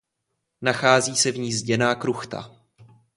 [0.61, 2.55] Nachází se v ní zděná kruchta.